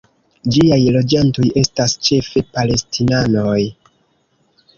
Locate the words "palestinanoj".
2.57-3.61